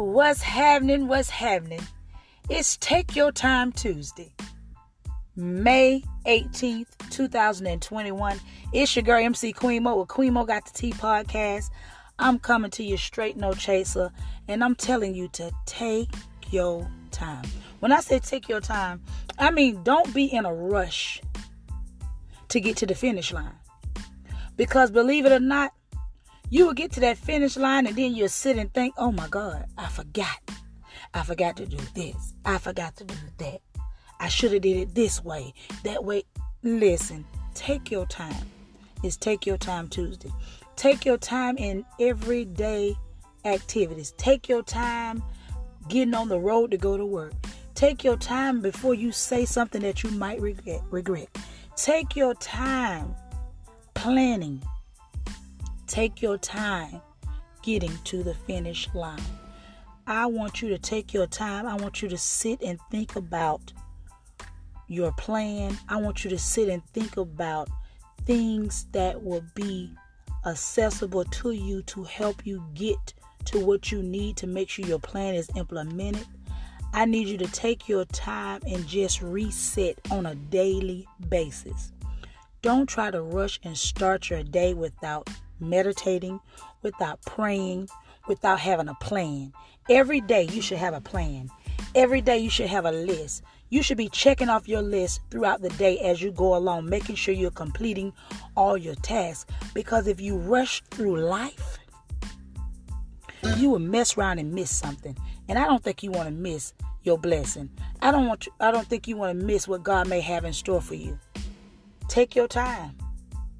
What's 0.00 0.40
happening? 0.40 1.08
What's 1.08 1.28
happening? 1.28 1.82
It's 2.48 2.78
Take 2.78 3.14
Your 3.14 3.30
Time 3.30 3.70
Tuesday, 3.70 4.32
May 5.36 6.02
18th, 6.24 7.10
2021. 7.10 8.40
It's 8.72 8.96
your 8.96 9.02
girl 9.02 9.22
MC 9.22 9.52
Queen 9.52 9.82
Mo 9.82 9.96
with 9.96 10.08
Queen 10.08 10.32
Mo 10.32 10.46
Got 10.46 10.64
the 10.64 10.72
Tea 10.72 10.92
podcast. 10.92 11.68
I'm 12.18 12.38
coming 12.38 12.70
to 12.70 12.82
you 12.82 12.96
straight, 12.96 13.36
no 13.36 13.52
chaser, 13.52 14.10
and 14.48 14.64
I'm 14.64 14.74
telling 14.74 15.14
you 15.14 15.28
to 15.34 15.52
take 15.66 16.08
your 16.48 16.90
time. 17.10 17.44
When 17.80 17.92
I 17.92 18.00
say 18.00 18.20
take 18.20 18.48
your 18.48 18.62
time, 18.62 19.02
I 19.38 19.50
mean 19.50 19.82
don't 19.82 20.14
be 20.14 20.24
in 20.24 20.46
a 20.46 20.54
rush 20.54 21.20
to 22.48 22.58
get 22.58 22.78
to 22.78 22.86
the 22.86 22.94
finish 22.94 23.34
line. 23.34 23.52
Because 24.56 24.90
believe 24.90 25.26
it 25.26 25.32
or 25.32 25.40
not, 25.40 25.74
you 26.50 26.66
will 26.66 26.74
get 26.74 26.92
to 26.92 27.00
that 27.00 27.16
finish 27.16 27.56
line 27.56 27.86
and 27.86 27.96
then 27.96 28.14
you'll 28.14 28.28
sit 28.28 28.58
and 28.58 28.72
think, 28.74 28.94
oh 28.98 29.12
my 29.12 29.28
God, 29.28 29.64
I 29.78 29.86
forgot. 29.88 30.38
I 31.14 31.22
forgot 31.22 31.56
to 31.56 31.66
do 31.66 31.78
this. 31.94 32.34
I 32.44 32.58
forgot 32.58 32.96
to 32.96 33.04
do 33.04 33.14
that. 33.38 33.60
I 34.18 34.28
should 34.28 34.52
have 34.52 34.62
did 34.62 34.76
it 34.76 34.94
this 34.94 35.24
way. 35.24 35.54
That 35.84 36.04
way. 36.04 36.24
Listen, 36.62 37.24
take 37.54 37.90
your 37.90 38.04
time. 38.06 38.46
It's 39.02 39.16
Take 39.16 39.46
Your 39.46 39.56
Time 39.56 39.88
Tuesday. 39.88 40.30
Take 40.76 41.06
your 41.06 41.16
time 41.16 41.56
in 41.56 41.86
everyday 41.98 42.94
activities. 43.46 44.12
Take 44.18 44.46
your 44.46 44.62
time 44.62 45.22
getting 45.88 46.14
on 46.14 46.28
the 46.28 46.38
road 46.38 46.70
to 46.72 46.76
go 46.76 46.98
to 46.98 47.06
work. 47.06 47.32
Take 47.74 48.04
your 48.04 48.18
time 48.18 48.60
before 48.60 48.92
you 48.92 49.10
say 49.10 49.46
something 49.46 49.80
that 49.80 50.02
you 50.02 50.10
might 50.10 50.40
regret. 50.40 50.82
regret. 50.90 51.28
Take 51.76 52.14
your 52.14 52.34
time 52.34 53.14
planning. 53.94 54.62
Take 55.90 56.22
your 56.22 56.38
time 56.38 57.00
getting 57.62 57.90
to 58.04 58.22
the 58.22 58.32
finish 58.32 58.88
line. 58.94 59.18
I 60.06 60.24
want 60.26 60.62
you 60.62 60.68
to 60.68 60.78
take 60.78 61.12
your 61.12 61.26
time. 61.26 61.66
I 61.66 61.74
want 61.74 62.00
you 62.00 62.08
to 62.10 62.16
sit 62.16 62.62
and 62.62 62.78
think 62.92 63.16
about 63.16 63.72
your 64.86 65.10
plan. 65.14 65.76
I 65.88 65.96
want 65.96 66.22
you 66.22 66.30
to 66.30 66.38
sit 66.38 66.68
and 66.68 66.84
think 66.94 67.16
about 67.16 67.68
things 68.24 68.86
that 68.92 69.20
will 69.20 69.42
be 69.56 69.90
accessible 70.46 71.24
to 71.24 71.50
you 71.50 71.82
to 71.82 72.04
help 72.04 72.46
you 72.46 72.64
get 72.74 73.12
to 73.46 73.58
what 73.58 73.90
you 73.90 74.00
need 74.00 74.36
to 74.36 74.46
make 74.46 74.68
sure 74.68 74.86
your 74.86 75.00
plan 75.00 75.34
is 75.34 75.50
implemented. 75.56 76.24
I 76.92 77.04
need 77.04 77.26
you 77.26 77.38
to 77.38 77.48
take 77.48 77.88
your 77.88 78.04
time 78.04 78.60
and 78.64 78.86
just 78.86 79.22
reset 79.22 79.98
on 80.12 80.26
a 80.26 80.36
daily 80.36 81.08
basis. 81.28 81.90
Don't 82.62 82.88
try 82.88 83.10
to 83.10 83.22
rush 83.22 83.58
and 83.64 83.76
start 83.76 84.30
your 84.30 84.44
day 84.44 84.72
without 84.72 85.28
meditating, 85.60 86.40
without 86.82 87.20
praying, 87.22 87.88
without 88.28 88.60
having 88.60 88.88
a 88.88 88.94
plan. 88.94 89.52
Every 89.88 90.20
day 90.20 90.48
you 90.50 90.62
should 90.62 90.78
have 90.78 90.94
a 90.94 91.00
plan. 91.00 91.50
Every 91.94 92.20
day 92.20 92.38
you 92.38 92.50
should 92.50 92.68
have 92.68 92.84
a 92.84 92.92
list. 92.92 93.42
You 93.70 93.82
should 93.82 93.96
be 93.96 94.08
checking 94.08 94.48
off 94.48 94.68
your 94.68 94.82
list 94.82 95.20
throughout 95.30 95.62
the 95.62 95.68
day 95.70 95.98
as 96.00 96.20
you 96.20 96.32
go 96.32 96.56
along, 96.56 96.88
making 96.88 97.16
sure 97.16 97.34
you're 97.34 97.50
completing 97.50 98.12
all 98.56 98.76
your 98.76 98.96
tasks. 98.96 99.52
Because 99.74 100.06
if 100.06 100.20
you 100.20 100.36
rush 100.36 100.82
through 100.90 101.20
life, 101.20 101.78
you 103.56 103.70
will 103.70 103.78
mess 103.78 104.16
around 104.16 104.38
and 104.38 104.52
miss 104.52 104.74
something. 104.74 105.16
And 105.48 105.58
I 105.58 105.66
don't 105.66 105.82
think 105.82 106.02
you 106.02 106.10
want 106.10 106.28
to 106.28 106.34
miss 106.34 106.74
your 107.02 107.18
blessing. 107.18 107.70
I 108.02 108.10
don't 108.10 108.26
want 108.26 108.46
you, 108.46 108.52
I 108.60 108.70
don't 108.70 108.86
think 108.86 109.08
you 109.08 109.16
want 109.16 109.38
to 109.38 109.46
miss 109.46 109.66
what 109.66 109.82
God 109.82 110.08
may 110.08 110.20
have 110.20 110.44
in 110.44 110.52
store 110.52 110.80
for 110.80 110.94
you. 110.94 111.18
Take 112.08 112.34
your 112.34 112.48
time. 112.48 112.96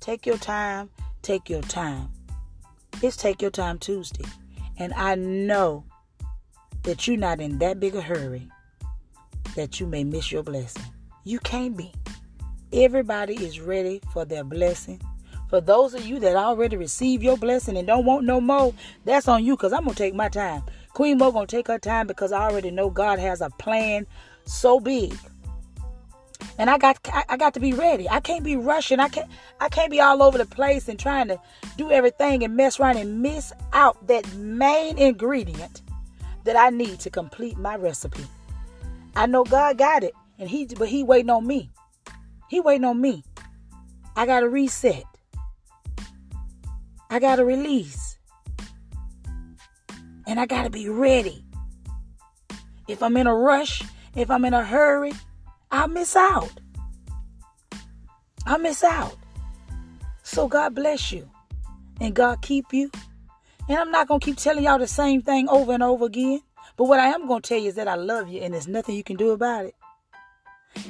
Take 0.00 0.24
your 0.24 0.38
time. 0.38 0.90
Take 1.26 1.50
your 1.50 1.62
time. 1.62 2.08
It's 3.02 3.16
Take 3.16 3.42
Your 3.42 3.50
Time 3.50 3.80
Tuesday. 3.80 4.24
And 4.78 4.94
I 4.94 5.16
know 5.16 5.84
that 6.84 7.08
you're 7.08 7.16
not 7.16 7.40
in 7.40 7.58
that 7.58 7.80
big 7.80 7.96
a 7.96 8.00
hurry 8.00 8.48
that 9.56 9.80
you 9.80 9.88
may 9.88 10.04
miss 10.04 10.30
your 10.30 10.44
blessing. 10.44 10.84
You 11.24 11.40
can't 11.40 11.76
be. 11.76 11.92
Everybody 12.72 13.34
is 13.44 13.58
ready 13.58 14.00
for 14.12 14.24
their 14.24 14.44
blessing. 14.44 15.02
For 15.50 15.60
those 15.60 15.94
of 15.94 16.06
you 16.06 16.20
that 16.20 16.36
already 16.36 16.76
received 16.76 17.24
your 17.24 17.36
blessing 17.36 17.76
and 17.76 17.88
don't 17.88 18.04
want 18.04 18.24
no 18.24 18.40
more, 18.40 18.72
that's 19.04 19.26
on 19.26 19.44
you 19.44 19.56
because 19.56 19.72
I'm 19.72 19.82
going 19.82 19.96
to 19.96 20.00
take 20.00 20.14
my 20.14 20.28
time. 20.28 20.62
Queen 20.90 21.18
Mo 21.18 21.32
going 21.32 21.48
to 21.48 21.56
take 21.56 21.66
her 21.66 21.80
time 21.80 22.06
because 22.06 22.30
I 22.30 22.48
already 22.48 22.70
know 22.70 22.88
God 22.88 23.18
has 23.18 23.40
a 23.40 23.50
plan 23.50 24.06
so 24.44 24.78
big. 24.78 25.12
And 26.58 26.70
I 26.70 26.78
got 26.78 26.98
I 27.28 27.36
got 27.36 27.54
to 27.54 27.60
be 27.60 27.72
ready. 27.72 28.08
I 28.08 28.20
can't 28.20 28.44
be 28.44 28.56
rushing. 28.56 28.98
I 29.00 29.08
can't 29.08 29.30
I 29.60 29.68
can't 29.68 29.90
be 29.90 30.00
all 30.00 30.22
over 30.22 30.38
the 30.38 30.46
place 30.46 30.88
and 30.88 30.98
trying 30.98 31.28
to 31.28 31.38
do 31.76 31.90
everything 31.90 32.42
and 32.42 32.56
mess 32.56 32.80
around 32.80 32.96
and 32.96 33.20
miss 33.20 33.52
out 33.72 34.06
that 34.06 34.32
main 34.34 34.98
ingredient 34.98 35.82
that 36.44 36.56
I 36.56 36.70
need 36.70 37.00
to 37.00 37.10
complete 37.10 37.58
my 37.58 37.76
recipe. 37.76 38.24
I 39.14 39.26
know 39.26 39.44
God 39.44 39.78
got 39.78 40.02
it, 40.02 40.14
and 40.38 40.48
he 40.48 40.66
but 40.66 40.88
he 40.88 41.02
waiting 41.02 41.30
on 41.30 41.46
me. 41.46 41.70
He 42.48 42.60
waiting 42.60 42.84
on 42.84 43.00
me. 43.00 43.24
I 44.14 44.24
got 44.24 44.40
to 44.40 44.48
reset. 44.48 45.04
I 47.10 47.18
got 47.18 47.36
to 47.36 47.44
release. 47.44 48.18
And 50.26 50.40
I 50.40 50.46
got 50.46 50.64
to 50.64 50.70
be 50.70 50.88
ready. 50.88 51.44
If 52.88 53.02
I'm 53.02 53.16
in 53.16 53.26
a 53.26 53.34
rush, 53.34 53.82
if 54.14 54.30
I'm 54.30 54.44
in 54.44 54.54
a 54.54 54.64
hurry, 54.64 55.12
I'll 55.70 55.88
miss 55.88 56.16
out. 56.16 56.52
I'll 58.46 58.58
miss 58.58 58.84
out. 58.84 59.16
So 60.22 60.48
God 60.48 60.74
bless 60.74 61.12
you. 61.12 61.28
And 62.00 62.14
God 62.14 62.42
keep 62.42 62.72
you. 62.72 62.90
And 63.68 63.78
I'm 63.78 63.90
not 63.90 64.06
going 64.06 64.20
to 64.20 64.24
keep 64.24 64.36
telling 64.36 64.64
y'all 64.64 64.78
the 64.78 64.86
same 64.86 65.22
thing 65.22 65.48
over 65.48 65.72
and 65.72 65.82
over 65.82 66.04
again. 66.04 66.40
But 66.76 66.84
what 66.84 67.00
I 67.00 67.06
am 67.06 67.26
going 67.26 67.42
to 67.42 67.48
tell 67.48 67.58
you 67.58 67.68
is 67.68 67.74
that 67.76 67.88
I 67.88 67.94
love 67.94 68.28
you 68.28 68.40
and 68.42 68.54
there's 68.54 68.68
nothing 68.68 68.94
you 68.96 69.02
can 69.02 69.16
do 69.16 69.30
about 69.30 69.64
it. 69.64 69.74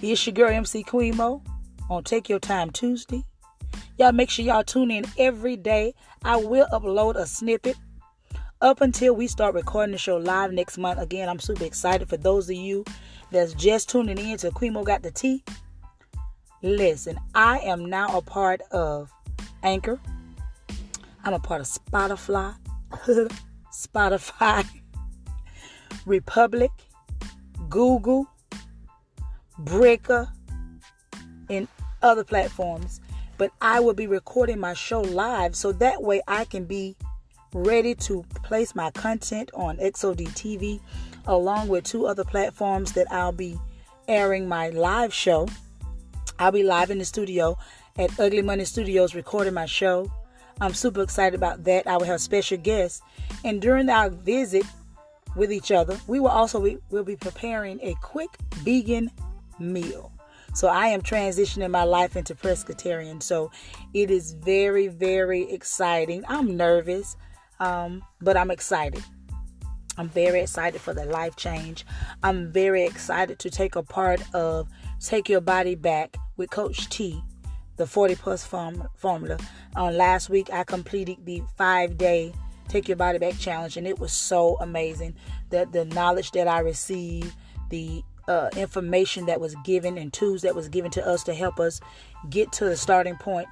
It's 0.00 0.26
your 0.26 0.34
girl, 0.34 0.50
MC 0.50 0.84
Queen 0.84 1.16
Mo, 1.16 1.42
on 1.90 2.04
Take 2.04 2.28
Your 2.28 2.38
Time 2.38 2.70
Tuesday. 2.70 3.24
Y'all 3.98 4.12
make 4.12 4.30
sure 4.30 4.44
y'all 4.44 4.64
tune 4.64 4.90
in 4.90 5.04
every 5.18 5.56
day. 5.56 5.94
I 6.24 6.36
will 6.36 6.66
upload 6.72 7.16
a 7.16 7.26
snippet 7.26 7.76
up 8.62 8.80
until 8.80 9.14
we 9.14 9.26
start 9.26 9.56
recording 9.56 9.90
the 9.90 9.98
show 9.98 10.16
live 10.16 10.52
next 10.52 10.78
month. 10.78 11.00
Again, 11.00 11.28
I'm 11.28 11.40
super 11.40 11.64
excited 11.64 12.08
for 12.08 12.16
those 12.16 12.48
of 12.48 12.54
you 12.54 12.84
that's 13.32 13.54
just 13.54 13.90
tuning 13.90 14.16
in 14.16 14.38
to 14.38 14.52
Queen 14.52 14.72
Mo 14.72 14.84
Got 14.84 15.02
the 15.02 15.10
Tea. 15.10 15.42
Listen, 16.62 17.18
I 17.34 17.58
am 17.58 17.86
now 17.86 18.16
a 18.16 18.22
part 18.22 18.62
of 18.70 19.10
Anchor. 19.64 19.98
I'm 21.24 21.34
a 21.34 21.40
part 21.40 21.60
of 21.60 21.66
Spotify, 21.66 22.54
Spotify, 23.72 24.64
Republic, 26.06 26.70
Google, 27.68 28.28
Breaker, 29.58 30.28
and 31.50 31.66
other 32.00 32.22
platforms. 32.22 33.00
But 33.38 33.50
I 33.60 33.80
will 33.80 33.94
be 33.94 34.06
recording 34.06 34.60
my 34.60 34.74
show 34.74 35.00
live 35.00 35.56
so 35.56 35.72
that 35.72 36.00
way 36.00 36.22
I 36.28 36.44
can 36.44 36.64
be 36.64 36.96
ready 37.54 37.94
to 37.94 38.24
place 38.42 38.74
my 38.74 38.90
content 38.90 39.50
on 39.54 39.76
XOD 39.78 40.28
TV 40.28 40.80
along 41.26 41.68
with 41.68 41.84
two 41.84 42.06
other 42.06 42.24
platforms 42.24 42.92
that 42.92 43.10
I'll 43.12 43.32
be 43.32 43.58
airing 44.08 44.48
my 44.48 44.70
live 44.70 45.12
show. 45.12 45.48
I'll 46.38 46.52
be 46.52 46.62
live 46.62 46.90
in 46.90 46.98
the 46.98 47.04
studio 47.04 47.56
at 47.98 48.18
Ugly 48.18 48.42
Money 48.42 48.64
Studios 48.64 49.14
recording 49.14 49.54
my 49.54 49.66
show. 49.66 50.10
I'm 50.60 50.74
super 50.74 51.02
excited 51.02 51.34
about 51.34 51.64
that. 51.64 51.86
I 51.86 51.96
will 51.96 52.06
have 52.06 52.20
special 52.20 52.58
guests. 52.58 53.02
And 53.44 53.60
during 53.60 53.88
our 53.88 54.10
visit 54.10 54.64
with 55.36 55.52
each 55.52 55.70
other, 55.70 55.98
we 56.06 56.20
will 56.20 56.28
also 56.28 56.60
be, 56.60 56.78
will 56.90 57.04
be 57.04 57.16
preparing 57.16 57.80
a 57.82 57.94
quick 58.02 58.30
vegan 58.56 59.10
meal. 59.58 60.12
So 60.54 60.68
I 60.68 60.88
am 60.88 61.00
transitioning 61.00 61.70
my 61.70 61.84
life 61.84 62.16
into 62.16 62.34
pescatarian. 62.34 63.22
So 63.22 63.50
it 63.94 64.10
is 64.10 64.32
very, 64.32 64.88
very 64.88 65.50
exciting. 65.50 66.24
I'm 66.28 66.56
nervous, 66.56 67.16
um, 67.62 68.02
but 68.20 68.36
I'm 68.36 68.50
excited. 68.50 69.04
I'm 69.96 70.08
very 70.08 70.40
excited 70.40 70.80
for 70.80 70.92
the 70.92 71.04
life 71.04 71.36
change. 71.36 71.86
I'm 72.22 72.50
very 72.50 72.84
excited 72.84 73.38
to 73.38 73.50
take 73.50 73.76
a 73.76 73.84
part 73.84 74.20
of 74.34 74.68
Take 75.00 75.28
Your 75.28 75.40
Body 75.40 75.76
Back 75.76 76.16
with 76.36 76.50
Coach 76.50 76.88
T, 76.88 77.22
the 77.76 77.86
40 77.86 78.16
plus 78.16 78.44
form, 78.44 78.88
formula. 78.96 79.38
Uh, 79.76 79.92
last 79.92 80.28
week, 80.28 80.52
I 80.52 80.64
completed 80.64 81.18
the 81.24 81.42
five 81.56 81.96
day 81.96 82.32
Take 82.66 82.88
Your 82.88 82.96
Body 82.96 83.18
Back 83.18 83.38
challenge, 83.38 83.76
and 83.76 83.86
it 83.86 84.00
was 84.00 84.12
so 84.12 84.56
amazing. 84.60 85.14
The, 85.50 85.68
the 85.70 85.84
knowledge 85.84 86.32
that 86.32 86.48
I 86.48 86.60
received, 86.60 87.32
the 87.70 88.02
uh, 88.26 88.50
information 88.56 89.26
that 89.26 89.40
was 89.40 89.54
given, 89.64 89.98
and 89.98 90.12
tools 90.12 90.42
that 90.42 90.56
was 90.56 90.68
given 90.68 90.90
to 90.92 91.06
us 91.06 91.22
to 91.24 91.34
help 91.34 91.60
us 91.60 91.80
get 92.28 92.50
to 92.54 92.64
the 92.64 92.76
starting 92.76 93.16
point 93.18 93.48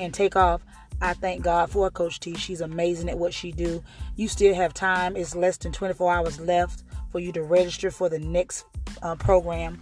and 0.00 0.12
take 0.12 0.34
off. 0.34 0.62
I 1.02 1.14
thank 1.14 1.42
God 1.42 1.68
for 1.68 1.90
Coach 1.90 2.20
T. 2.20 2.34
She's 2.36 2.60
amazing 2.60 3.08
at 3.08 3.18
what 3.18 3.34
she 3.34 3.50
do. 3.50 3.82
You 4.14 4.28
still 4.28 4.54
have 4.54 4.72
time. 4.72 5.16
It's 5.16 5.34
less 5.34 5.56
than 5.56 5.72
24 5.72 6.12
hours 6.12 6.38
left 6.38 6.84
for 7.10 7.18
you 7.18 7.32
to 7.32 7.42
register 7.42 7.90
for 7.90 8.08
the 8.08 8.20
next 8.20 8.64
uh, 9.02 9.16
program. 9.16 9.80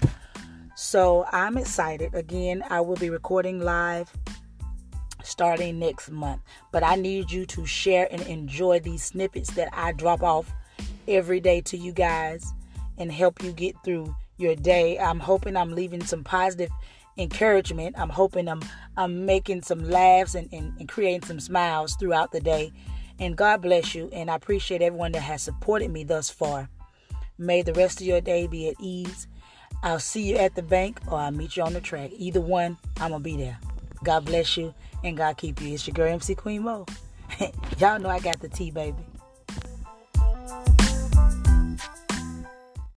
So 0.76 1.26
I'm 1.30 1.58
excited. 1.58 2.14
Again, 2.14 2.64
I 2.70 2.80
will 2.80 2.96
be 2.96 3.10
recording 3.10 3.60
live 3.60 4.10
starting 5.22 5.78
next 5.78 6.10
month. 6.10 6.40
But 6.72 6.82
I 6.82 6.96
need 6.96 7.30
you 7.30 7.44
to 7.46 7.66
share 7.66 8.08
and 8.10 8.22
enjoy 8.22 8.80
these 8.80 9.04
snippets 9.04 9.50
that 9.52 9.68
I 9.74 9.92
drop 9.92 10.22
off 10.22 10.50
every 11.06 11.40
day 11.40 11.60
to 11.62 11.76
you 11.76 11.92
guys 11.92 12.50
and 12.96 13.12
help 13.12 13.42
you 13.42 13.52
get 13.52 13.74
through 13.84 14.14
your 14.38 14.54
day. 14.54 14.98
I'm 14.98 15.20
hoping 15.20 15.56
I'm 15.56 15.74
leaving 15.74 16.02
some 16.02 16.24
positive 16.24 16.70
encouragement. 17.16 17.98
I'm 17.98 18.08
hoping 18.08 18.48
I'm 18.48 18.62
I'm 18.96 19.26
making 19.26 19.62
some 19.62 19.88
laughs 19.88 20.34
and, 20.34 20.48
and, 20.52 20.72
and 20.78 20.88
creating 20.88 21.22
some 21.22 21.40
smiles 21.40 21.96
throughout 21.96 22.32
the 22.32 22.40
day. 22.40 22.72
And 23.18 23.36
God 23.36 23.62
bless 23.62 23.94
you. 23.94 24.08
And 24.12 24.30
I 24.30 24.34
appreciate 24.34 24.82
everyone 24.82 25.12
that 25.12 25.22
has 25.22 25.42
supported 25.42 25.90
me 25.90 26.04
thus 26.04 26.30
far. 26.30 26.68
May 27.38 27.62
the 27.62 27.74
rest 27.74 28.00
of 28.00 28.06
your 28.06 28.20
day 28.20 28.46
be 28.46 28.68
at 28.68 28.76
ease. 28.80 29.26
I'll 29.82 29.98
see 29.98 30.22
you 30.22 30.36
at 30.36 30.54
the 30.54 30.62
bank 30.62 31.00
or 31.06 31.18
I'll 31.18 31.30
meet 31.30 31.56
you 31.56 31.62
on 31.62 31.72
the 31.72 31.80
track. 31.80 32.10
Either 32.14 32.40
one, 32.40 32.76
I'm 32.98 33.10
going 33.10 33.20
to 33.22 33.24
be 33.24 33.36
there. 33.36 33.58
God 34.04 34.26
bless 34.26 34.56
you 34.56 34.74
and 35.04 35.16
God 35.16 35.36
keep 35.36 35.60
you. 35.60 35.74
It's 35.74 35.86
your 35.86 35.94
girl 35.94 36.12
MC 36.12 36.34
Queen 36.34 36.62
Mo. 36.62 36.86
Y'all 37.78 37.98
know 37.98 38.08
I 38.08 38.20
got 38.20 38.40
the 38.40 38.48
tea, 38.48 38.70
baby. 38.70 39.04